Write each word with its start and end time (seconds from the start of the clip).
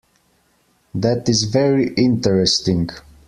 That 0.95 1.29
is 1.29 1.43
very 1.43 1.93
interesting. 1.93 2.89